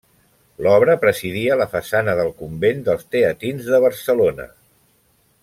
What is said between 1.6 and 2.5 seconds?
la façana del